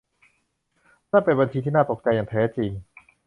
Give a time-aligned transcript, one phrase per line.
[1.11, 2.71] นั่นเป็นบัญชีที่น่าตกใจอย่างแท้จริง